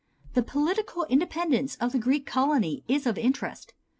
[0.33, 3.75] The political independence of the Greek colony is of interest.